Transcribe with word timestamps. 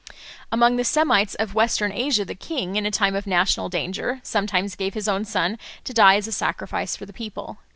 Among 0.51 0.77
the 0.77 0.83
Semites 0.83 1.35
of 1.35 1.53
Western 1.53 1.91
Asia 1.91 2.25
the 2.25 2.33
king, 2.33 2.75
in 2.75 2.87
a 2.87 2.89
time 2.89 3.13
of 3.13 3.27
national 3.27 3.69
danger, 3.69 4.19
sometimes 4.23 4.73
gave 4.75 4.95
his 4.95 5.07
own 5.07 5.25
son 5.25 5.59
to 5.83 5.93
die 5.93 6.15
as 6.15 6.25
a 6.27 6.31
sacrifice 6.31 6.95
for 6.95 7.05
the 7.05 7.13
people. 7.13 7.59